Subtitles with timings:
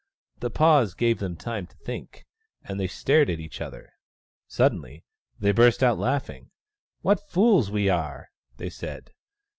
[0.39, 2.25] The pause gave them time to think,
[2.63, 3.93] and they stared at each other.
[4.47, 5.03] Suddenly
[5.37, 6.49] they burst out laughing."
[7.03, 9.11] What fools we are!" they said.